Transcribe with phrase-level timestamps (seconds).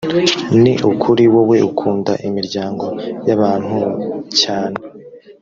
[0.61, 2.85] ni ukuri, wowe ukunda imiryango
[3.27, 3.77] y’abantu
[4.41, 4.79] cyane.